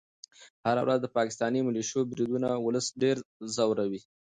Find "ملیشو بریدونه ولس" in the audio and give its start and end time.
1.67-2.87